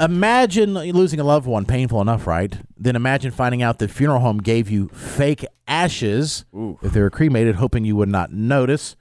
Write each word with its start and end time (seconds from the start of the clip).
Imagine 0.00 0.72
losing 0.72 1.20
a 1.20 1.24
loved 1.24 1.46
one, 1.46 1.66
painful 1.66 2.00
enough, 2.00 2.26
right? 2.26 2.56
Then 2.78 2.96
imagine 2.96 3.30
finding 3.32 3.62
out 3.62 3.78
the 3.78 3.86
funeral 3.86 4.20
home 4.20 4.38
gave 4.38 4.70
you 4.70 4.88
fake 4.88 5.44
ashes 5.68 6.46
if 6.82 6.92
they 6.92 7.02
were 7.02 7.10
cremated, 7.10 7.56
hoping 7.56 7.84
you 7.84 7.96
would 7.96 8.08
not 8.08 8.32
notice. 8.32 8.96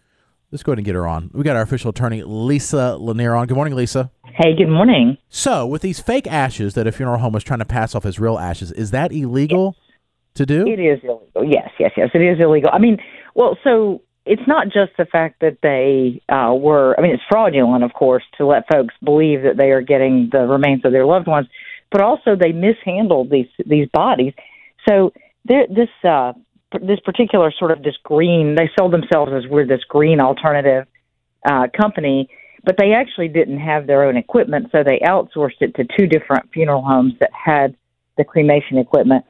Let's 0.52 0.62
go 0.62 0.74
ahead 0.74 0.80
and 0.80 0.86
get 0.86 0.96
her 0.96 1.08
on. 1.08 1.32
We 1.34 1.44
got 1.44 1.56
our 1.56 1.62
official 1.62 1.92
attorney, 1.92 2.22
Lisa 2.24 2.98
Lanier, 2.98 3.34
on. 3.36 3.48
Good 3.48 3.56
morning, 3.56 3.76
Lisa. 3.76 4.12
Hey, 4.26 4.54
good 4.58 4.68
morning. 4.68 5.18
So, 5.30 5.66
with 5.66 5.82
these 5.82 6.02
fake 6.02 6.28
ashes 6.28 6.74
that 6.74 6.86
a 6.86 6.92
funeral 6.92 7.20
home 7.20 7.32
was 7.32 7.46
trying 7.46 7.60
to 7.60 7.66
pass 7.66 7.96
off 7.96 8.06
as 8.06 8.20
real 8.20 8.38
ashes, 8.38 8.74
is 8.74 8.92
that 8.92 9.14
illegal 9.14 9.78
to 10.34 10.46
do? 10.46 10.68
It 10.68 10.82
is 10.82 11.00
illegal. 11.04 11.46
Yes, 11.46 11.70
yes, 11.80 11.92
yes. 11.96 12.10
It 12.14 12.20
is 12.22 12.42
illegal. 12.42 12.72
I 12.74 12.80
mean, 12.80 12.98
well, 13.36 13.58
so 13.64 14.02
it's 14.30 14.48
not 14.48 14.66
just 14.66 14.92
the 14.96 15.06
fact 15.06 15.42
that 15.42 15.58
they 15.64 16.22
uh, 16.30 16.54
were. 16.54 16.96
I 16.98 17.02
mean, 17.02 17.14
it's 17.16 17.24
fraudulent, 17.28 17.84
of 17.84 17.94
course, 17.94 18.24
to 18.38 18.46
let 18.46 18.72
folks 18.72 18.94
believe 19.04 19.42
that 19.42 19.58
they 19.58 19.72
are 19.72 19.82
getting 19.82 20.30
the 20.32 20.46
remains 20.46 20.86
of 20.86 20.92
their 20.92 21.06
loved 21.06 21.28
ones, 21.28 21.48
but 21.92 22.00
also 22.02 22.36
they 22.36 22.52
mishandled 22.52 23.32
these 23.32 23.50
these 23.66 23.90
bodies. 23.92 24.34
So 24.88 25.12
there, 25.46 25.66
this 25.68 25.90
uh, 26.08 26.34
this 26.74 27.00
particular 27.04 27.52
sort 27.58 27.72
of 27.72 27.82
this 27.82 27.98
green, 28.04 28.54
they 28.54 28.70
sold 28.78 28.94
themselves 28.94 29.32
as 29.36 29.50
we're 29.50 29.66
this 29.66 29.84
green 29.90 30.20
alternative 30.20 30.86
uh, 31.44 31.66
company, 31.76 32.30
but 32.64 32.76
they 32.78 32.94
actually 32.94 33.30
didn't 33.30 33.60
have 33.60 33.88
their 33.88 34.04
own 34.04 34.16
equipment, 34.16 34.68
so 34.72 34.84
they 34.84 35.00
outsourced 35.00 35.62
it 35.62 35.74
to 35.76 35.86
two 35.98 36.06
different 36.06 36.52
funeral 36.54 36.84
homes 36.84 37.14
that 37.20 37.32
had 37.34 37.76
the 38.16 38.24
cremation 38.24 38.78
equipment. 38.78 39.26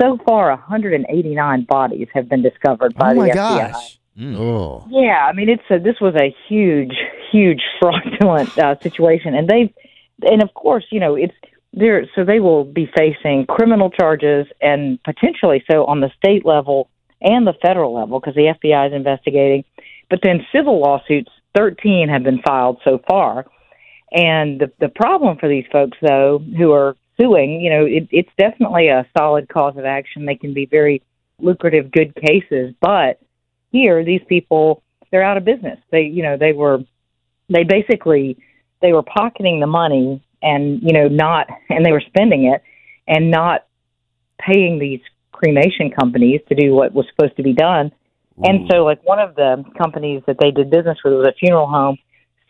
So 0.00 0.18
far, 0.24 0.50
189 0.50 1.64
bodies 1.68 2.06
have 2.14 2.28
been 2.28 2.42
discovered 2.42 2.94
by 2.94 3.10
oh 3.10 3.14
my 3.14 3.24
the 3.26 3.32
FBI. 3.32 3.72
gosh. 3.72 3.95
Oh. 4.18 4.86
Yeah, 4.88 5.26
I 5.28 5.32
mean 5.32 5.48
it's 5.48 5.62
a, 5.70 5.78
this 5.78 6.00
was 6.00 6.14
a 6.14 6.34
huge, 6.48 6.94
huge 7.30 7.60
fraudulent 7.80 8.56
uh, 8.58 8.78
situation, 8.80 9.34
and 9.34 9.48
they, 9.48 9.74
and 10.22 10.42
of 10.42 10.54
course, 10.54 10.84
you 10.90 11.00
know 11.00 11.14
it's 11.14 11.34
there. 11.72 12.06
So 12.14 12.24
they 12.24 12.40
will 12.40 12.64
be 12.64 12.90
facing 12.96 13.46
criminal 13.46 13.90
charges 13.90 14.46
and 14.60 15.02
potentially 15.02 15.64
so 15.70 15.84
on 15.84 16.00
the 16.00 16.10
state 16.16 16.46
level 16.46 16.88
and 17.20 17.46
the 17.46 17.54
federal 17.60 17.94
level 17.94 18.20
because 18.20 18.34
the 18.34 18.54
FBI 18.62 18.88
is 18.88 18.92
investigating. 18.94 19.64
But 20.08 20.20
then 20.22 20.46
civil 20.54 20.80
lawsuits, 20.80 21.30
thirteen 21.54 22.08
have 22.08 22.22
been 22.22 22.40
filed 22.40 22.80
so 22.84 23.00
far, 23.06 23.44
and 24.12 24.60
the 24.60 24.72
the 24.80 24.88
problem 24.88 25.36
for 25.36 25.48
these 25.48 25.66
folks 25.70 25.98
though 26.00 26.42
who 26.56 26.72
are 26.72 26.96
suing, 27.20 27.60
you 27.60 27.70
know, 27.70 27.84
it, 27.84 28.08
it's 28.10 28.30
definitely 28.38 28.88
a 28.88 29.06
solid 29.16 29.48
cause 29.48 29.76
of 29.76 29.84
action. 29.84 30.26
They 30.26 30.36
can 30.36 30.54
be 30.54 30.66
very 30.66 31.02
lucrative, 31.38 31.90
good 31.90 32.14
cases, 32.14 32.74
but 32.80 33.20
here 33.76 34.04
these 34.04 34.22
people 34.28 34.82
they're 35.10 35.22
out 35.22 35.36
of 35.36 35.44
business. 35.44 35.78
They 35.90 36.02
you 36.02 36.22
know 36.22 36.36
they 36.36 36.52
were 36.52 36.78
they 37.48 37.64
basically 37.64 38.38
they 38.82 38.92
were 38.92 39.02
pocketing 39.02 39.60
the 39.60 39.66
money 39.66 40.22
and 40.42 40.82
you 40.82 40.92
know 40.92 41.08
not 41.08 41.46
and 41.68 41.84
they 41.84 41.92
were 41.92 42.02
spending 42.06 42.52
it 42.52 42.62
and 43.06 43.30
not 43.30 43.66
paying 44.38 44.78
these 44.78 45.00
cremation 45.32 45.90
companies 45.90 46.40
to 46.48 46.54
do 46.54 46.74
what 46.74 46.92
was 46.92 47.06
supposed 47.14 47.36
to 47.36 47.42
be 47.42 47.52
done. 47.52 47.92
And 48.42 48.68
so 48.70 48.84
like 48.84 49.02
one 49.04 49.18
of 49.18 49.34
the 49.34 49.64
companies 49.78 50.22
that 50.26 50.36
they 50.40 50.50
did 50.50 50.70
business 50.70 50.98
with 51.02 51.14
was 51.14 51.26
a 51.26 51.32
funeral 51.38 51.66
home 51.66 51.96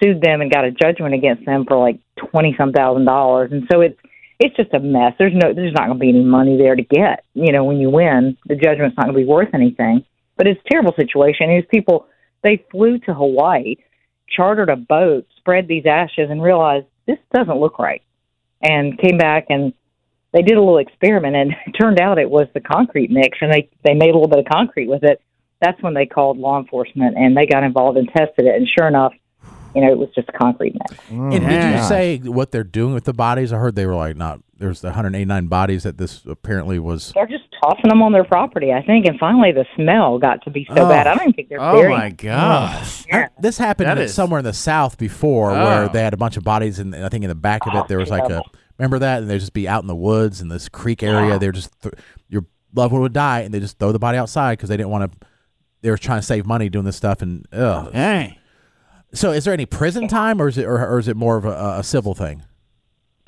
sued 0.02 0.20
them 0.20 0.40
and 0.40 0.50
got 0.50 0.64
a 0.64 0.72
judgment 0.72 1.14
against 1.14 1.46
them 1.46 1.64
for 1.66 1.78
like 1.78 2.00
twenty 2.16 2.54
some 2.58 2.72
thousand 2.72 3.04
dollars. 3.04 3.52
And 3.52 3.64
so 3.70 3.80
it's 3.80 3.98
it's 4.38 4.56
just 4.56 4.74
a 4.74 4.80
mess. 4.80 5.12
There's 5.18 5.32
no 5.34 5.54
there's 5.54 5.72
not 5.72 5.86
going 5.86 5.98
to 5.98 6.00
be 6.00 6.08
any 6.08 6.24
money 6.24 6.56
there 6.56 6.74
to 6.74 6.82
get. 6.82 7.24
You 7.34 7.52
know 7.52 7.64
when 7.64 7.78
you 7.78 7.90
win 7.90 8.36
the 8.46 8.56
judgment's 8.56 8.96
not 8.96 9.06
going 9.06 9.14
to 9.14 9.22
be 9.22 9.28
worth 9.28 9.54
anything 9.54 10.04
but 10.36 10.46
it's 10.46 10.60
a 10.64 10.68
terrible 10.70 10.92
situation. 10.96 11.48
These 11.48 11.64
people, 11.70 12.06
they 12.42 12.64
flew 12.70 12.98
to 13.00 13.14
Hawaii, 13.14 13.76
chartered 14.28 14.68
a 14.68 14.76
boat, 14.76 15.26
spread 15.38 15.68
these 15.68 15.86
ashes, 15.86 16.28
and 16.30 16.42
realized 16.42 16.86
this 17.06 17.18
doesn't 17.34 17.58
look 17.58 17.78
right, 17.78 18.02
and 18.62 18.98
came 18.98 19.18
back 19.18 19.46
and 19.50 19.72
they 20.32 20.42
did 20.42 20.56
a 20.56 20.60
little 20.60 20.78
experiment, 20.78 21.34
and 21.36 21.52
it 21.66 21.72
turned 21.80 22.00
out 22.00 22.18
it 22.18 22.28
was 22.30 22.46
the 22.54 22.60
concrete 22.60 23.10
mix, 23.10 23.38
and 23.40 23.52
they 23.52 23.68
they 23.84 23.94
made 23.94 24.10
a 24.10 24.14
little 24.18 24.28
bit 24.28 24.40
of 24.40 24.44
concrete 24.50 24.88
with 24.88 25.02
it. 25.02 25.20
That's 25.62 25.80
when 25.82 25.94
they 25.94 26.04
called 26.04 26.36
law 26.38 26.58
enforcement, 26.58 27.16
and 27.16 27.34
they 27.36 27.46
got 27.46 27.64
involved 27.64 27.96
and 27.96 28.08
tested 28.08 28.44
it, 28.46 28.54
and 28.56 28.68
sure 28.78 28.86
enough, 28.86 29.14
you 29.74 29.80
know, 29.80 29.90
it 29.90 29.96
was 29.98 30.08
just 30.14 30.28
concrete 30.32 30.74
mix. 30.74 31.02
Mm-hmm. 31.04 31.32
And 31.32 31.32
did 31.32 31.42
you 31.42 31.70
Yeah. 31.70 31.88
say 31.88 32.18
what 32.18 32.50
they're 32.50 32.64
doing 32.64 32.92
with 32.92 33.04
the 33.04 33.14
bodies? 33.14 33.52
I 33.52 33.58
heard 33.58 33.74
they 33.74 33.86
were 33.86 33.94
like 33.94 34.16
not. 34.16 34.40
There's 34.58 34.80
the 34.82 34.88
189 34.88 35.46
bodies 35.48 35.82
that 35.84 35.96
this 35.98 36.24
apparently 36.26 36.78
was. 36.78 37.12
They're 37.14 37.26
just 37.26 37.45
tossing 37.62 37.88
them 37.88 38.02
on 38.02 38.12
their 38.12 38.24
property, 38.24 38.72
I 38.72 38.82
think, 38.82 39.06
and 39.06 39.18
finally 39.18 39.52
the 39.52 39.64
smell 39.76 40.18
got 40.18 40.42
to 40.44 40.50
be 40.50 40.66
so 40.68 40.82
Oh. 40.84 40.88
bad. 40.88 41.06
I 41.06 41.14
don't 41.14 41.22
even 41.24 41.32
think 41.34 41.48
they're 41.48 41.60
Oh, 41.60 41.70
oh 41.70 41.80
burying. 41.80 41.98
my 41.98 42.10
gosh. 42.10 43.04
Yeah. 43.08 43.28
This 43.40 43.58
happened 43.58 43.88
That 43.88 43.98
in- 43.98 44.04
is- 44.04 44.14
somewhere 44.14 44.38
in 44.38 44.44
the 44.44 44.52
South 44.52 44.98
before, 44.98 45.52
Oh. 45.52 45.64
where 45.64 45.88
they 45.88 46.02
had 46.02 46.14
a 46.14 46.16
bunch 46.16 46.36
of 46.36 46.44
bodies, 46.44 46.78
and 46.78 46.94
I 46.94 47.08
think 47.08 47.24
in 47.24 47.28
the 47.28 47.34
back 47.34 47.66
of 47.66 47.74
it 47.74 47.78
oh, 47.78 47.86
there 47.88 47.98
was 47.98 48.10
like 48.10 48.28
a. 48.30 48.42
Remember 48.78 48.98
that? 48.98 49.22
And 49.22 49.30
they'd 49.30 49.38
just 49.38 49.54
be 49.54 49.66
out 49.66 49.82
in 49.82 49.86
the 49.86 49.96
woods 49.96 50.40
in 50.42 50.48
this 50.48 50.68
creek 50.68 51.02
area. 51.02 51.38
They're 51.38 51.50
just 51.52 51.70
th- 51.82 51.94
your 52.28 52.44
loved 52.74 52.92
one 52.92 53.00
would 53.02 53.14
die, 53.14 53.40
and 53.40 53.54
they 53.54 53.60
just 53.60 53.78
throw 53.78 53.90
the 53.90 53.98
body 53.98 54.18
outside 54.18 54.58
because 54.58 54.68
they 54.68 54.76
didn't 54.76 54.90
want 54.90 55.10
to. 55.12 55.18
They 55.82 55.90
were 55.90 55.96
trying 55.96 56.18
to 56.20 56.26
save 56.26 56.44
money 56.46 56.68
doing 56.68 56.84
this 56.84 56.96
stuff, 56.96 57.22
and 57.22 57.46
ugh. 57.52 57.90
Hey. 57.92 58.38
So, 59.14 59.30
is 59.30 59.44
there 59.44 59.54
any 59.54 59.64
prison 59.66 60.08
time, 60.08 60.42
or 60.42 60.48
is 60.48 60.58
it, 60.58 60.64
or, 60.66 60.84
or 60.86 60.98
is 60.98 61.08
it 61.08 61.16
more 61.16 61.36
of 61.38 61.44
a, 61.46 61.76
a 61.78 61.82
civil 61.82 62.14
thing? 62.14 62.42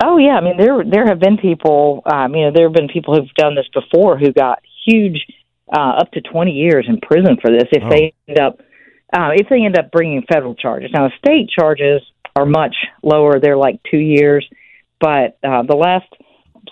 Oh 0.01 0.17
yeah, 0.17 0.35
I 0.35 0.41
mean 0.41 0.57
there 0.57 0.83
there 0.89 1.07
have 1.07 1.19
been 1.19 1.37
people, 1.37 2.01
um, 2.05 2.33
you 2.33 2.45
know, 2.45 2.51
there 2.53 2.67
have 2.67 2.73
been 2.73 2.87
people 2.87 3.15
who've 3.15 3.33
done 3.35 3.55
this 3.55 3.67
before 3.73 4.17
who 4.17 4.31
got 4.31 4.59
huge, 4.85 5.25
uh, 5.71 5.99
up 5.99 6.11
to 6.13 6.21
twenty 6.21 6.51
years 6.51 6.85
in 6.87 6.99
prison 7.01 7.37
for 7.41 7.51
this 7.51 7.67
if 7.71 7.83
they 7.89 8.13
end 8.27 8.39
up 8.39 8.59
uh, 9.11 9.31
if 9.33 9.47
they 9.49 9.63
end 9.63 9.77
up 9.77 9.91
bringing 9.91 10.23
federal 10.31 10.55
charges. 10.55 10.91
Now 10.93 11.09
state 11.17 11.49
charges 11.49 12.01
are 12.35 12.45
much 12.45 12.75
lower; 13.03 13.39
they're 13.41 13.57
like 13.57 13.81
two 13.91 13.97
years. 13.97 14.47
But 15.01 15.37
uh, 15.43 15.63
the 15.63 15.75
last 15.75 16.07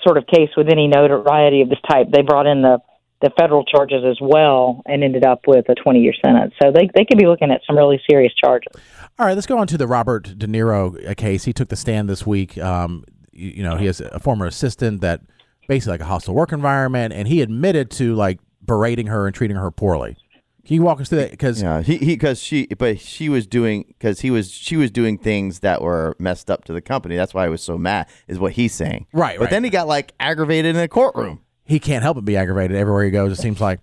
sort 0.03 0.17
of 0.17 0.25
case 0.27 0.49
with 0.55 0.67
any 0.69 0.87
notoriety 0.87 1.61
of 1.61 1.69
this 1.69 1.79
type, 1.89 2.07
they 2.11 2.21
brought 2.21 2.47
in 2.47 2.61
the 2.61 2.79
the 3.21 3.31
federal 3.37 3.65
charges 3.65 4.03
as 4.07 4.17
well 4.21 4.83
and 4.85 5.03
ended 5.03 5.25
up 5.25 5.41
with 5.47 5.67
a 5.69 5.75
20 5.75 5.99
year 5.99 6.13
sentence. 6.23 6.53
So 6.61 6.71
they 6.71 6.89
they 6.93 7.03
could 7.03 7.17
be 7.17 7.25
looking 7.25 7.51
at 7.51 7.61
some 7.65 7.75
really 7.75 7.99
serious 8.09 8.33
charges. 8.35 8.71
All 9.19 9.25
right, 9.25 9.33
let's 9.33 9.47
go 9.47 9.57
on 9.57 9.67
to 9.67 9.77
the 9.77 9.87
Robert 9.87 10.37
De 10.37 10.47
Niro 10.47 11.09
uh, 11.09 11.15
case. 11.15 11.45
He 11.45 11.53
took 11.53 11.69
the 11.69 11.75
stand 11.75 12.07
this 12.07 12.27
week. 12.27 12.57
Um, 12.59 13.03
you, 13.37 13.49
you 13.57 13.63
know, 13.63 13.77
he 13.77 13.85
has 13.85 14.01
a 14.01 14.19
former 14.19 14.45
assistant 14.45 15.01
that 15.01 15.21
basically 15.67 15.91
like 15.93 16.01
a 16.01 16.05
hostile 16.05 16.33
work 16.35 16.51
environment, 16.51 17.13
and 17.13 17.27
he 17.27 17.41
admitted 17.41 17.91
to 17.91 18.15
like 18.15 18.39
berating 18.65 19.07
her 19.07 19.25
and 19.27 19.35
treating 19.35 19.57
her 19.57 19.71
poorly. 19.71 20.17
Can 20.65 20.75
you 20.75 20.81
walk 20.81 20.99
us 20.99 21.07
through 21.07 21.19
that? 21.19 21.31
Because 21.31 21.61
Yeah, 21.61 21.81
he 21.81 21.97
he 21.97 22.05
because 22.07 22.41
she 22.41 22.65
but 22.77 22.99
she 22.99 23.29
was 23.29 23.47
doing 23.47 23.85
because 23.87 24.19
he 24.19 24.29
was 24.31 24.51
she 24.51 24.75
was 24.75 24.91
doing 24.91 25.17
things 25.17 25.59
that 25.59 25.81
were 25.81 26.13
messed 26.19 26.51
up 26.51 26.65
to 26.65 26.73
the 26.73 26.81
company. 26.81 27.15
That's 27.15 27.33
why 27.33 27.45
I 27.45 27.47
was 27.49 27.61
so 27.61 27.77
mad. 27.77 28.07
Is 28.27 28.37
what 28.37 28.51
he's 28.51 28.73
saying. 28.73 29.07
Right, 29.13 29.37
But 29.37 29.45
right. 29.45 29.49
then 29.51 29.63
he 29.63 29.69
got 29.69 29.87
like 29.87 30.11
aggravated 30.19 30.75
in 30.75 30.81
a 30.81 30.89
courtroom. 30.89 31.39
he 31.63 31.79
can't 31.79 32.03
help 32.03 32.15
but 32.15 32.25
be 32.25 32.35
aggravated 32.35 32.75
everywhere 32.75 33.05
he 33.05 33.11
goes. 33.11 33.31
It 33.31 33.41
seems 33.41 33.61
like. 33.61 33.79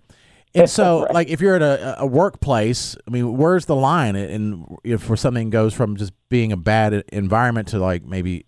And 0.53 0.69
so, 0.69 1.05
like, 1.11 1.27
if 1.27 1.41
you're 1.41 1.55
at 1.55 1.61
a, 1.63 2.01
a 2.01 2.05
workplace, 2.05 2.95
I 3.07 3.11
mean, 3.11 3.35
where's 3.35 3.65
the 3.65 3.75
line? 3.75 4.15
And 4.15 4.65
if 4.83 5.01
for 5.01 5.17
something 5.17 5.49
goes 5.49 5.73
from 5.73 5.97
just 5.97 6.13
being 6.29 6.51
a 6.53 6.57
bad 6.57 7.03
environment 7.11 7.67
to 7.69 7.79
like 7.79 8.05
maybe 8.05 8.45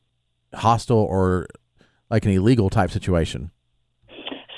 hostile 0.57 0.97
or 0.97 1.47
like 2.09 2.25
an 2.25 2.31
illegal 2.31 2.69
type 2.69 2.91
situation. 2.91 3.51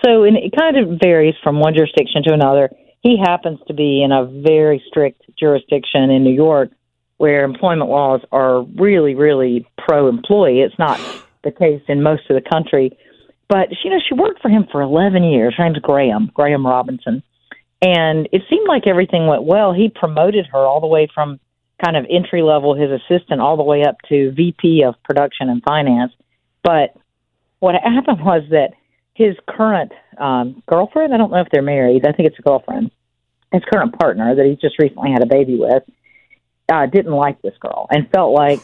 So 0.06 0.24
and 0.24 0.38
it 0.38 0.54
kind 0.58 0.78
of 0.78 1.00
varies 1.02 1.36
from 1.44 1.60
one 1.60 1.74
jurisdiction 1.76 2.24
to 2.24 2.34
another. 2.34 2.70
He 3.02 3.18
happens 3.18 3.60
to 3.68 3.74
be 3.74 4.04
in 4.04 4.12
a 4.12 4.26
very 4.26 4.84
strict 4.88 5.22
jurisdiction 5.38 6.10
in 6.10 6.24
New 6.24 6.34
York 6.34 6.72
where 7.18 7.44
employment 7.44 7.90
laws 7.90 8.22
are 8.32 8.62
really, 8.62 9.14
really 9.14 9.66
pro 9.78 10.08
employee. 10.08 10.62
It's 10.62 10.78
not 10.80 11.00
the 11.44 11.52
case 11.52 11.82
in 11.88 12.02
most 12.02 12.30
of 12.30 12.42
the 12.42 12.50
country. 12.50 12.98
But 13.50 13.70
you 13.84 13.90
know, 13.90 14.00
she 14.08 14.14
worked 14.14 14.42
for 14.42 14.50
him 14.50 14.66
for 14.72 14.82
eleven 14.82 15.24
years. 15.24 15.56
Her 15.58 15.66
name's 15.66 15.80
Graham, 15.80 16.32
Graham 16.34 16.66
Robinson. 16.66 17.24
And 17.82 18.28
it 18.32 18.42
seemed 18.50 18.68
like 18.68 18.88
everything 18.88 19.28
went 19.28 19.44
well. 19.44 19.74
He 19.74 19.90
promoted 19.90 20.46
her 20.52 20.60
all 20.60 20.82
the 20.82 20.88
way 20.88 21.08
from 21.14 21.40
kind 21.84 21.96
of 21.98 22.06
entry 22.10 22.42
level, 22.42 22.76
his 22.76 22.90
assistant, 22.92 23.42
all 23.42 23.58
the 23.58 23.64
way 23.64 23.84
up 23.84 23.98
to 24.10 24.32
VP 24.32 24.84
of 24.84 24.96
production 25.04 25.50
and 25.50 25.64
finance. 25.64 26.12
But 26.64 26.96
what 27.60 27.76
happened 27.76 28.24
was 28.24 28.44
that 28.52 28.72
his 29.14 29.36
current 29.48 29.92
um, 30.18 30.62
girlfriend, 30.68 31.14
I 31.14 31.18
don't 31.18 31.32
know 31.32 31.42
if 31.42 31.48
they're 31.52 31.62
married, 31.62 32.06
I 32.06 32.12
think 32.12 32.28
it's 32.30 32.40
a 32.40 32.42
girlfriend, 32.42 32.92
his 33.52 33.64
current 33.72 33.98
partner 34.00 34.36
that 34.36 34.46
he 34.46 34.56
just 34.56 34.80
recently 34.80 35.12
had 35.12 35.24
a 35.24 35.26
baby 35.26 35.58
with, 35.58 35.84
uh, 36.72 36.86
didn't 36.86 37.12
like 37.14 37.42
this 37.42 37.58
girl 37.60 37.88
and 37.90 38.10
felt 38.12 38.34
like 38.34 38.62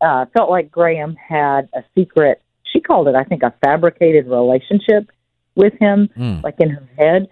uh, 0.00 0.24
felt 0.34 0.48
like 0.48 0.70
Graham 0.70 1.14
had 1.16 1.68
a 1.74 1.84
secret. 1.94 2.40
She 2.72 2.80
called 2.80 3.08
it, 3.08 3.14
I 3.14 3.24
think, 3.24 3.42
a 3.42 3.52
fabricated 3.62 4.26
relationship 4.26 5.10
with 5.54 5.74
him, 5.78 6.08
Mm. 6.16 6.42
like 6.42 6.54
in 6.58 6.70
her 6.70 6.88
head. 6.96 7.28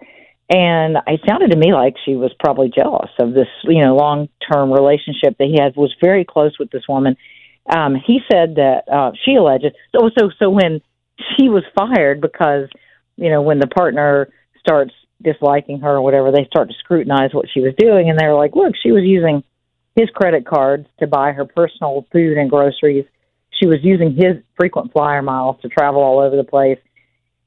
And 0.49 0.97
it 1.05 1.21
sounded 1.27 1.51
to 1.51 1.57
me 1.57 1.73
like 1.73 1.95
she 2.03 2.15
was 2.15 2.31
probably 2.39 2.71
jealous 2.75 3.11
of 3.19 3.33
this, 3.33 3.47
you 3.65 3.83
know, 3.83 3.95
long 3.95 4.29
term 4.51 4.73
relationship 4.73 5.37
that 5.37 5.45
he 5.45 5.57
had. 5.61 5.75
Was 5.75 5.93
very 6.01 6.25
close 6.25 6.57
with 6.57 6.71
this 6.71 6.87
woman. 6.89 7.17
Um, 7.69 7.93
he 7.95 8.19
said 8.31 8.55
that 8.55 8.81
uh, 8.91 9.11
she 9.23 9.35
alleges. 9.35 9.73
So, 9.95 10.09
so, 10.17 10.31
so 10.39 10.49
when 10.49 10.81
she 11.37 11.49
was 11.49 11.63
fired 11.77 12.19
because, 12.19 12.67
you 13.15 13.29
know, 13.29 13.43
when 13.43 13.59
the 13.59 13.67
partner 13.67 14.29
starts 14.59 14.91
disliking 15.21 15.81
her 15.81 15.97
or 15.97 16.01
whatever, 16.01 16.31
they 16.31 16.45
start 16.45 16.69
to 16.69 16.75
scrutinize 16.79 17.31
what 17.31 17.45
she 17.53 17.59
was 17.59 17.73
doing, 17.77 18.09
and 18.09 18.17
they 18.17 18.25
were 18.25 18.33
like, 18.33 18.55
look, 18.55 18.73
she 18.81 18.91
was 18.91 19.03
using 19.03 19.43
his 19.95 20.09
credit 20.15 20.47
cards 20.47 20.87
to 20.99 21.05
buy 21.05 21.31
her 21.31 21.45
personal 21.45 22.07
food 22.11 22.37
and 22.37 22.49
groceries. 22.49 23.05
she 23.51 23.67
was 23.67 23.79
using 23.83 24.15
his 24.15 24.41
frequent 24.55 24.91
flyer 24.93 25.21
miles 25.21 25.57
to 25.61 25.67
travel 25.67 26.01
all 26.01 26.19
over 26.19 26.35
the 26.35 26.43
place, 26.43 26.79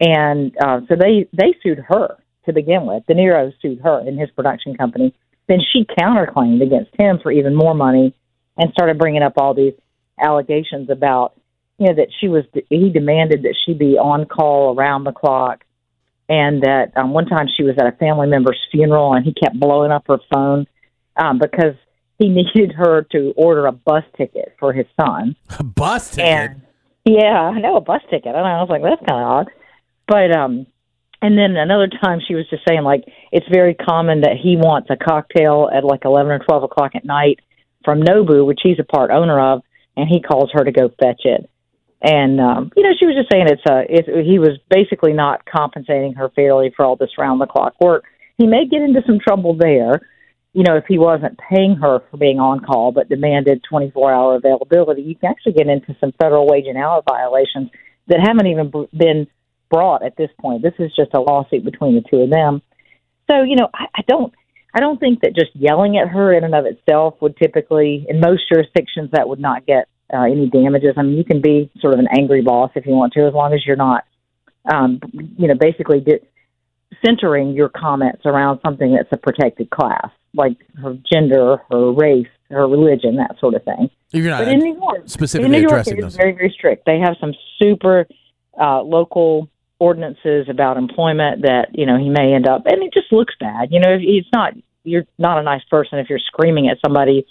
and 0.00 0.54
uh, 0.62 0.80
so 0.88 0.94
they 0.94 1.26
they 1.32 1.54
sued 1.62 1.78
her 1.78 2.18
to 2.46 2.52
begin 2.52 2.86
with. 2.86 3.04
De 3.06 3.14
Niro 3.14 3.52
sued 3.60 3.80
her 3.80 4.00
and 4.00 4.18
his 4.18 4.30
production 4.30 4.76
company. 4.76 5.14
Then 5.48 5.58
she 5.72 5.84
counterclaimed 5.84 6.62
against 6.62 6.90
him 6.98 7.18
for 7.22 7.32
even 7.32 7.54
more 7.54 7.74
money, 7.74 8.14
and 8.56 8.72
started 8.72 8.98
bringing 8.98 9.22
up 9.22 9.34
all 9.36 9.54
these 9.54 9.74
allegations 10.22 10.90
about 10.90 11.34
you 11.78 11.88
know 11.88 11.94
that 11.94 12.08
she 12.20 12.28
was 12.28 12.44
he 12.68 12.90
demanded 12.90 13.42
that 13.42 13.56
she 13.64 13.74
be 13.74 13.98
on 13.98 14.26
call 14.26 14.74
around 14.76 15.04
the 15.04 15.12
clock 15.12 15.64
and 16.28 16.62
that 16.62 16.92
um, 16.96 17.12
one 17.12 17.26
time 17.26 17.46
she 17.54 17.62
was 17.62 17.74
at 17.78 17.86
a 17.86 17.92
family 17.92 18.28
member's 18.28 18.58
funeral 18.70 19.14
and 19.14 19.24
he 19.24 19.34
kept 19.34 19.58
blowing 19.58 19.90
up 19.90 20.04
her 20.06 20.18
phone 20.32 20.66
um, 21.16 21.38
because 21.38 21.74
he 22.18 22.28
needed 22.54 22.72
her 22.72 23.02
to 23.12 23.32
order 23.36 23.66
a 23.66 23.72
bus 23.72 24.04
ticket 24.16 24.54
for 24.58 24.72
his 24.72 24.86
son. 25.00 25.36
A 25.58 25.64
bus 25.64 26.10
ticket. 26.10 26.24
And 26.24 26.62
yeah, 27.04 27.40
I 27.40 27.58
know 27.58 27.76
a 27.76 27.80
bus 27.80 28.00
ticket. 28.10 28.34
And 28.34 28.46
I 28.46 28.62
was 28.62 28.68
like, 28.70 28.82
that's 28.82 29.04
kind 29.08 29.20
of 29.20 29.28
odd. 29.28 29.50
But 30.06 30.30
um, 30.30 30.66
and 31.22 31.38
then 31.38 31.56
another 31.56 31.88
time 31.88 32.20
she 32.26 32.34
was 32.34 32.44
just 32.50 32.64
saying 32.68 32.82
like 32.82 33.04
it's 33.30 33.46
very 33.50 33.74
common 33.74 34.22
that 34.22 34.36
he 34.42 34.56
wants 34.56 34.90
a 34.90 34.96
cocktail 34.96 35.70
at 35.72 35.84
like 35.84 36.04
eleven 36.04 36.32
or 36.32 36.40
twelve 36.40 36.64
o'clock 36.64 36.92
at 36.94 37.04
night 37.04 37.38
from 37.84 38.02
Nobu, 38.02 38.44
which 38.44 38.60
he's 38.62 38.78
a 38.78 38.84
part 38.84 39.10
owner 39.10 39.40
of, 39.40 39.62
and 39.96 40.08
he 40.08 40.20
calls 40.20 40.50
her 40.52 40.64
to 40.64 40.72
go 40.72 40.88
fetch 41.00 41.22
it. 41.24 41.48
And 42.02 42.40
um, 42.40 42.72
you 42.76 42.82
know, 42.82 42.90
she 42.98 43.06
was 43.06 43.14
just 43.14 43.30
saying 43.30 43.46
it's 43.48 43.62
a 43.70 43.84
it, 43.88 44.26
he 44.26 44.40
was 44.40 44.58
basically 44.68 45.12
not 45.12 45.44
compensating 45.46 46.14
her 46.14 46.28
fairly 46.34 46.72
for 46.76 46.84
all 46.84 46.96
this 46.96 47.16
round 47.16 47.40
the 47.40 47.46
clock 47.46 47.74
work. 47.80 48.04
He 48.38 48.46
may 48.46 48.66
get 48.66 48.82
into 48.82 49.02
some 49.06 49.20
trouble 49.20 49.56
there, 49.56 50.00
you 50.52 50.64
know, 50.64 50.76
if 50.76 50.84
he 50.88 50.98
wasn't 50.98 51.38
paying 51.38 51.76
her 51.76 52.00
for 52.10 52.16
being 52.16 52.40
on 52.40 52.60
call 52.60 52.90
but 52.90 53.08
demanded 53.08 53.62
24 53.68 54.12
hour 54.12 54.34
availability. 54.34 55.02
You 55.02 55.14
can 55.14 55.30
actually 55.30 55.52
get 55.52 55.68
into 55.68 55.96
some 56.00 56.12
federal 56.20 56.48
wage 56.48 56.64
and 56.66 56.76
hour 56.76 57.02
violations 57.08 57.70
that 58.08 58.18
haven't 58.20 58.48
even 58.48 58.72
been 58.92 59.28
brought 59.72 60.04
at 60.04 60.16
this 60.16 60.30
point. 60.38 60.62
This 60.62 60.74
is 60.78 60.92
just 60.94 61.14
a 61.14 61.20
lawsuit 61.20 61.64
between 61.64 61.94
the 61.96 62.04
two 62.08 62.18
of 62.18 62.30
them. 62.30 62.62
So 63.30 63.42
you 63.42 63.56
know, 63.56 63.68
I, 63.74 63.86
I 63.94 64.02
don't. 64.06 64.32
I 64.74 64.80
don't 64.80 64.98
think 64.98 65.20
that 65.20 65.34
just 65.34 65.50
yelling 65.54 65.98
at 65.98 66.08
her 66.08 66.32
in 66.32 66.44
and 66.44 66.54
of 66.54 66.64
itself 66.64 67.14
would 67.20 67.36
typically, 67.36 68.06
in 68.08 68.20
most 68.20 68.42
jurisdictions, 68.50 69.10
that 69.12 69.28
would 69.28 69.38
not 69.38 69.66
get 69.66 69.86
uh, 70.12 70.22
any 70.22 70.48
damages. 70.48 70.94
I 70.96 71.02
mean, 71.02 71.18
you 71.18 71.24
can 71.24 71.42
be 71.42 71.70
sort 71.80 71.92
of 71.92 72.00
an 72.00 72.08
angry 72.16 72.40
boss 72.40 72.70
if 72.74 72.86
you 72.86 72.92
want 72.92 73.12
to, 73.14 73.26
as 73.26 73.34
long 73.34 73.52
as 73.52 73.60
you're 73.66 73.76
not, 73.76 74.04
um, 74.72 74.98
you 75.36 75.46
know, 75.46 75.54
basically 75.60 76.00
di- 76.00 76.26
centering 77.04 77.52
your 77.52 77.68
comments 77.68 78.22
around 78.24 78.60
something 78.64 78.94
that's 78.94 79.12
a 79.12 79.18
protected 79.18 79.68
class, 79.68 80.08
like 80.32 80.56
her 80.80 80.96
gender, 81.12 81.58
her 81.70 81.92
race, 81.92 82.32
her 82.50 82.66
religion, 82.66 83.16
that 83.16 83.36
sort 83.40 83.54
of 83.54 83.62
thing. 83.64 83.90
You're 84.10 84.30
not 84.30 84.44
But 84.44 84.48
in 84.48 84.58
New 84.60 84.74
York, 84.74 85.02
specifically 85.06 85.46
in 85.46 85.52
New 85.52 85.68
York, 85.68 85.72
addressing 85.72 85.98
it 85.98 85.98
is 85.98 86.04
those. 86.04 86.16
very, 86.16 86.32
very 86.32 86.54
strict. 86.56 86.86
They 86.86 86.98
have 87.00 87.16
some 87.20 87.34
super 87.58 88.06
uh, 88.58 88.82
local 88.82 89.48
ordinances 89.82 90.46
about 90.48 90.76
employment 90.76 91.42
that 91.42 91.66
you 91.72 91.86
know 91.86 91.98
he 91.98 92.08
may 92.08 92.32
end 92.32 92.46
up, 92.46 92.62
and 92.66 92.82
it 92.82 92.94
just 92.94 93.12
looks 93.12 93.34
bad. 93.40 93.72
You 93.72 93.80
know, 93.80 93.98
it's 94.00 94.28
not 94.32 94.54
you're 94.84 95.06
not 95.18 95.38
a 95.38 95.42
nice 95.42 95.64
person 95.68 95.98
if 95.98 96.08
you're 96.08 96.20
screaming 96.20 96.68
at 96.68 96.78
somebody, 96.84 97.26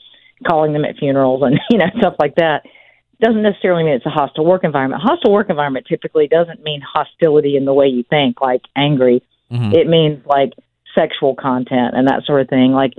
calling 0.45 0.73
them 0.73 0.83
at 0.83 0.97
funerals, 0.97 1.41
and 1.43 1.59
you 1.69 1.77
know 1.77 1.87
stuff 1.97 2.15
like 2.19 2.35
that. 2.35 2.63
Doesn't 3.21 3.43
necessarily 3.43 3.83
mean 3.83 3.93
it's 3.93 4.05
a 4.05 4.09
hostile 4.09 4.45
work 4.45 4.63
environment. 4.63 5.01
Hostile 5.01 5.31
work 5.31 5.49
environment 5.49 5.85
typically 5.87 6.27
doesn't 6.27 6.61
mean 6.61 6.81
hostility 6.81 7.55
in 7.55 7.65
the 7.65 7.73
way 7.73 7.87
you 7.87 8.03
think, 8.09 8.41
like 8.41 8.63
angry. 8.75 9.23
Mhm. 9.51 9.73
It 9.73 9.87
means 9.87 10.25
like 10.25 10.53
sexual 10.93 11.35
content 11.35 11.95
and 11.95 12.07
that 12.07 12.23
sort 12.25 12.41
of 12.41 12.49
thing. 12.49 12.73
Like 12.73 12.93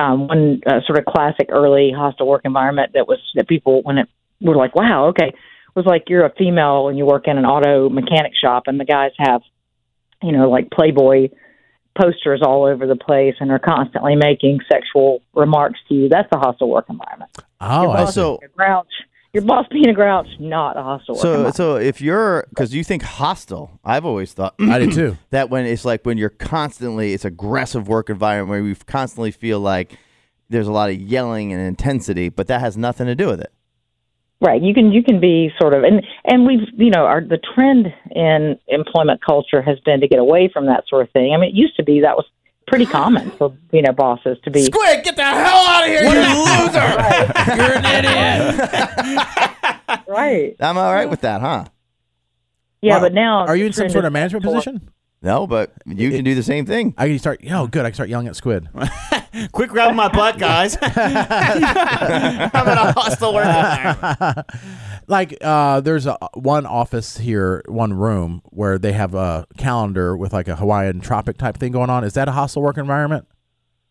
um, 0.00 0.28
one 0.28 0.60
uh, 0.66 0.80
sort 0.86 0.98
of 0.98 1.04
classic 1.04 1.48
early 1.50 1.92
hostile 1.94 2.26
work 2.26 2.42
environment 2.44 2.92
that 2.94 3.06
was 3.06 3.18
that 3.34 3.48
people 3.48 3.82
when 3.82 3.98
it 3.98 4.08
were 4.40 4.56
like, 4.56 4.74
wow, 4.74 5.06
okay, 5.08 5.34
was 5.74 5.86
like 5.86 6.04
you're 6.08 6.24
a 6.24 6.32
female 6.34 6.88
and 6.88 6.96
you 6.98 7.04
work 7.04 7.26
in 7.26 7.36
an 7.38 7.44
auto 7.44 7.88
mechanic 7.88 8.32
shop 8.40 8.64
and 8.66 8.78
the 8.78 8.84
guys 8.84 9.10
have, 9.18 9.42
you 10.22 10.32
know, 10.32 10.48
like 10.50 10.70
Playboy 10.70 11.28
posters 12.00 12.40
all 12.44 12.64
over 12.64 12.86
the 12.86 12.96
place 12.96 13.34
and 13.40 13.50
are 13.50 13.58
constantly 13.58 14.16
making 14.16 14.60
sexual 14.70 15.20
remarks 15.34 15.78
to 15.88 15.94
you. 15.94 16.08
That's 16.08 16.28
a 16.32 16.38
hostile 16.38 16.68
work 16.68 16.86
environment. 16.88 17.30
Oh, 17.60 17.82
your 17.82 17.90
I 17.90 17.96
boss 18.04 18.08
see. 18.10 18.14
So- 18.14 18.38
being 18.38 18.50
a 18.52 18.56
grouch, 18.56 18.86
your 19.32 19.42
boss 19.44 19.66
being 19.70 19.88
a 19.88 19.92
grouch, 19.92 20.28
not 20.38 20.76
a 20.76 20.82
hostile 20.82 21.16
So, 21.16 21.28
environment. 21.28 21.56
so 21.56 21.76
if 21.76 22.00
you're 22.00 22.46
because 22.50 22.72
you 22.74 22.84
think 22.84 23.02
hostile, 23.02 23.80
I've 23.84 24.04
always 24.04 24.32
thought 24.32 24.54
I 24.60 24.78
did 24.78 24.92
too. 24.92 25.16
that 25.30 25.50
when 25.50 25.66
it's 25.66 25.84
like 25.84 26.04
when 26.04 26.18
you're 26.18 26.30
constantly 26.30 27.12
it's 27.14 27.24
aggressive 27.24 27.88
work 27.88 28.10
environment 28.10 28.48
where 28.48 28.60
you 28.68 28.76
constantly 28.86 29.32
feel 29.32 29.58
like 29.60 29.98
there's 30.50 30.68
a 30.68 30.72
lot 30.72 30.90
of 30.90 30.96
yelling 31.00 31.52
and 31.52 31.60
intensity, 31.62 32.28
but 32.28 32.46
that 32.48 32.60
has 32.60 32.76
nothing 32.76 33.06
to 33.06 33.14
do 33.16 33.26
with 33.26 33.40
it. 33.40 33.52
Right. 34.44 34.60
You 34.62 34.74
can 34.74 34.92
you 34.92 35.02
can 35.02 35.20
be 35.20 35.50
sort 35.58 35.72
of 35.72 35.84
and 35.84 36.04
and 36.24 36.44
we've 36.46 36.68
you 36.76 36.90
know 36.90 37.06
our 37.06 37.22
the 37.22 37.38
trend 37.54 37.86
in 38.10 38.58
employment 38.68 39.22
culture 39.24 39.62
has 39.62 39.78
been 39.80 40.00
to 40.00 40.08
get 40.08 40.18
away 40.18 40.48
from 40.52 40.66
that 40.66 40.84
sort 40.88 41.06
of 41.06 41.10
thing. 41.12 41.32
I 41.32 41.38
mean, 41.38 41.48
it 41.50 41.54
used 41.54 41.76
to 41.76 41.82
be 41.82 42.00
that 42.00 42.14
was 42.16 42.26
pretty 42.66 42.84
common 42.86 43.30
for 43.32 43.54
you 43.72 43.80
know 43.82 43.92
bosses 43.92 44.36
to 44.44 44.50
be 44.50 44.64
Squid, 44.64 45.02
get 45.04 45.16
the 45.16 45.22
hell 45.22 45.66
out 45.66 45.82
of 45.84 45.88
here, 45.88 46.02
You're 46.02 46.12
a 46.12 46.34
loser! 46.36 46.92
You're 47.62 47.78
an 47.78 47.84
idiot. 47.86 48.60
right. 50.08 50.54
I'm 50.60 50.76
all 50.76 50.92
right 50.92 51.08
with 51.08 51.20
that, 51.22 51.40
huh? 51.40 51.64
Yeah, 52.82 52.96
Wow. 52.96 53.00
but 53.00 53.14
now 53.14 53.46
Are 53.46 53.56
you 53.56 53.64
in 53.66 53.72
some 53.72 53.88
sort 53.88 54.04
of 54.04 54.12
management 54.12 54.44
for- 54.44 54.50
position? 54.52 54.90
No, 55.24 55.46
but 55.46 55.72
you 55.86 56.10
can 56.10 56.22
do 56.22 56.34
the 56.34 56.42
same 56.42 56.66
thing. 56.66 56.92
I 56.98 57.08
can 57.08 57.18
start. 57.18 57.40
Oh, 57.50 57.66
good. 57.66 57.86
I 57.86 57.88
can 57.88 57.94
start 57.94 58.10
yelling 58.10 58.28
at 58.28 58.36
Squid. 58.36 58.68
Quick 59.52 59.70
grab 59.70 59.94
my 59.94 60.08
butt, 60.08 60.38
guys. 60.38 60.76
I'm 60.82 60.92
in 62.68 62.78
a 62.78 62.92
hostile 62.92 63.32
work 63.32 63.46
environment. 63.46 64.46
like 65.06 65.34
uh, 65.40 65.80
there's 65.80 66.04
a 66.04 66.18
one 66.34 66.66
office 66.66 67.16
here, 67.16 67.62
one 67.66 67.94
room 67.94 68.42
where 68.50 68.78
they 68.78 68.92
have 68.92 69.14
a 69.14 69.46
calendar 69.56 70.14
with 70.14 70.34
like 70.34 70.46
a 70.46 70.56
Hawaiian 70.56 71.00
tropic 71.00 71.38
type 71.38 71.56
thing 71.56 71.72
going 71.72 71.88
on. 71.88 72.04
Is 72.04 72.12
that 72.12 72.28
a 72.28 72.32
hostile 72.32 72.60
work 72.60 72.76
environment? 72.76 73.26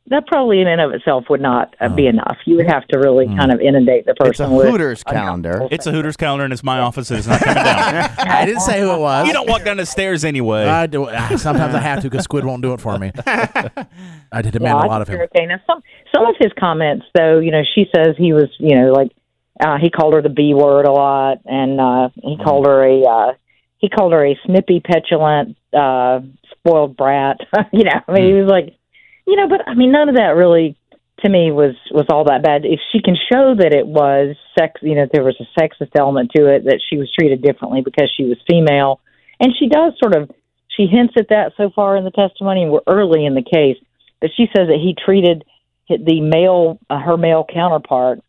That 0.08 0.28
probably 0.28 0.60
in 0.60 0.68
and 0.68 0.82
of 0.82 0.92
itself 0.92 1.26
would 1.30 1.40
not 1.40 1.76
uh, 1.80 1.88
Oh. 1.90 1.96
be 1.96 2.08
enough. 2.08 2.38
You 2.46 2.58
would 2.58 2.70
have 2.70 2.86
to 2.88 3.00
really 3.00 3.26
Hmm. 3.26 3.38
kind 3.38 3.54
of 3.54 3.62
inundate 3.62 4.06
the 4.06 4.14
person 4.14 4.30
It's 4.32 4.40
a 4.52 4.56
with 4.56 4.68
Hooters 4.70 5.02
calendar. 5.04 5.66
It's 5.72 5.88
a 5.88 5.92
Hooters 5.94 6.18
calendar, 6.18 6.44
and 6.44 6.52
it's 6.52 6.64
my 6.64 6.80
office. 6.80 7.10
It 7.10 7.20
is 7.20 7.28
not 7.28 7.40
coming 7.40 7.64
down. 7.64 8.10
I 8.18 8.46
didn't 8.46 8.62
say 8.62 8.82
who 8.82 8.92
it 8.92 9.00
was. 9.00 9.28
You 9.28 9.34
don't 9.34 9.48
walk 9.50 9.64
down 9.64 9.78
the 9.78 9.86
stairs 9.86 10.26
anyway. 10.26 10.66
I 10.66 10.88
do. 10.88 11.08
ah, 11.10 11.36
Sometimes 11.38 11.74
I 11.74 11.80
have 11.80 12.02
to 12.02 12.10
because 12.10 12.26
Squid 12.26 12.44
won't 12.44 12.62
do 12.62 12.74
it 12.74 12.82
for 12.82 13.00
me. 13.00 13.12
I 13.26 14.42
did 14.42 14.52
demand 14.52 14.76
Yeah, 14.78 14.82
a 14.82 14.86
I 14.86 14.88
lot 14.88 15.02
of 15.02 15.08
him. 15.08 15.22
Okay, 15.22 15.46
now 15.46 15.60
some 15.66 15.82
some 16.14 16.26
of 16.26 16.36
his 16.38 16.52
comments, 16.60 17.06
though, 17.16 17.40
you 17.40 17.52
know, 17.52 17.62
she 17.74 17.86
says 17.96 18.16
he 18.18 18.34
was, 18.34 18.50
you 18.60 18.76
know, 18.76 18.92
like 18.92 19.12
uh, 19.60 19.78
he 19.82 19.90
called 19.90 20.16
her 20.16 20.22
the 20.22 20.30
B 20.30 20.54
word 20.54 20.86
a 20.86 20.92
lot, 20.92 21.38
and 21.46 21.80
uh, 21.80 22.10
he 22.16 22.34
Mm-hmm. 22.36 22.44
called 22.44 22.66
her 22.68 22.84
a 22.84 23.02
uh, 23.04 23.34
he 23.78 23.88
called 23.90 24.12
her 24.14 24.26
a 24.26 24.38
snippy, 24.46 24.80
petulant, 24.82 25.56
uh, 25.74 26.20
spoiled 26.52 26.98
brat. 26.98 27.38
you 27.72 27.84
know, 27.86 28.02
I 28.08 28.12
mean, 28.12 28.24
Mm. 28.24 28.28
he 28.36 28.42
was 28.42 28.50
like, 28.50 28.76
you 29.26 29.36
know, 29.36 29.48
but 29.48 29.68
I 29.68 29.74
mean, 29.74 29.92
none 29.92 30.10
of 30.10 30.16
that 30.16 30.36
really 30.36 30.76
to 31.24 31.30
me 31.30 31.52
was 31.52 31.76
was 31.92 32.06
all 32.10 32.26
that 32.26 32.44
bad. 32.44 32.66
If 32.66 32.80
she 32.92 33.02
can 33.02 33.16
show 33.16 33.56
that 33.58 33.74
it 33.74 33.88
was 33.88 34.36
sex, 34.58 34.82
you 34.82 34.96
know, 34.96 35.08
there 35.12 35.24
was 35.24 35.40
a 35.40 35.60
sexist 35.60 35.92
element 35.98 36.32
to 36.36 36.48
it, 36.48 36.66
that 36.66 36.82
she 36.90 36.98
was 36.98 37.12
treated 37.12 37.42
differently 37.42 37.82
because 37.82 38.12
she 38.16 38.24
was 38.24 38.38
female, 38.48 39.00
and 39.40 39.54
she 39.58 39.68
does 39.68 39.94
sort 40.02 40.16
of 40.16 40.32
she 40.76 40.88
hints 40.88 41.14
at 41.18 41.30
that 41.30 41.54
so 41.58 41.70
far 41.76 41.96
in 41.98 42.04
the 42.04 42.12
testimony. 42.12 42.64
and 42.64 42.72
We're 42.72 42.82
early 42.88 43.26
in 43.26 43.36
the 43.36 43.44
case, 43.44 43.78
but 44.20 44.32
she 44.36 44.46
says 44.56 44.68
that 44.68 44.80
he 44.82 44.96
treated 44.96 45.46
the 45.90 46.22
male, 46.22 46.80
uh, 46.90 47.00
her 47.00 47.18
male 47.18 47.46
counterpart, 47.52 48.20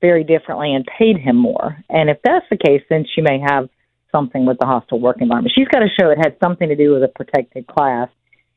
very 0.00 0.24
differently 0.24 0.74
and 0.74 0.86
paid 0.86 1.18
him 1.18 1.36
more. 1.36 1.76
And 1.88 2.08
if 2.08 2.18
that's 2.24 2.46
the 2.50 2.56
case, 2.56 2.82
then 2.88 3.04
she 3.14 3.20
may 3.20 3.38
have 3.38 3.68
something 4.12 4.46
with 4.46 4.58
the 4.58 4.66
hostile 4.66 4.98
work 4.98 5.18
environment. 5.20 5.52
She's 5.54 5.68
got 5.68 5.80
to 5.80 5.88
show 5.88 6.10
it 6.10 6.18
had 6.18 6.36
something 6.42 6.68
to 6.68 6.76
do 6.76 6.92
with 6.92 7.02
a 7.02 7.08
protected 7.08 7.66
class. 7.66 8.08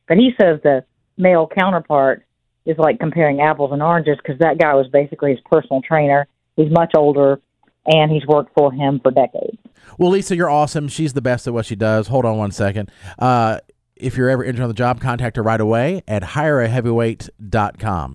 But 0.08 0.18
he 0.18 0.32
says 0.40 0.60
the 0.64 0.86
male 1.18 1.48
counterpart 1.48 2.26
is 2.66 2.78
like 2.78 3.00
comparing 3.00 3.42
apples 3.42 3.72
and 3.72 3.82
oranges 3.82 4.18
because 4.18 4.40
that 4.40 4.58
guy 4.58 4.74
was 4.74 4.88
basically 4.88 5.32
his 5.32 5.40
personal 5.52 5.82
trainer. 5.82 6.28
He's 6.56 6.72
much 6.72 6.94
older, 6.96 7.42
and 7.86 8.12
he's 8.12 8.26
worked 8.26 8.54
for 8.56 8.72
him 8.72 9.00
for 9.02 9.12
decades. 9.12 9.58
Well, 9.98 10.12
Lisa, 10.12 10.36
you're 10.36 10.50
awesome. 10.50 10.88
She's 10.88 11.14
the 11.14 11.22
best 11.22 11.48
at 11.48 11.54
what 11.54 11.66
she 11.66 11.76
does. 11.76 12.08
Hold 12.08 12.26
on 12.26 12.38
one 12.38 12.52
second. 12.52 12.90
Uh, 13.20 13.60
if 13.96 14.18
you're 14.18 14.30
ever 14.30 14.44
interested 14.44 14.64
in 14.64 14.70
the 14.70 14.74
job, 14.74 15.00
contact 15.00 15.38
her 15.38 15.44
right 15.44 15.62
away 15.62 16.04
at 16.08 16.24
hireaheavyweight.com. 16.24 18.12